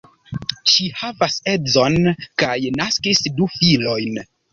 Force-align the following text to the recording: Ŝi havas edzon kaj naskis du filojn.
Ŝi 0.75 0.85
havas 1.01 1.35
edzon 1.51 1.97
kaj 2.45 2.55
naskis 2.79 3.21
du 3.41 3.49
filojn. 3.59 4.19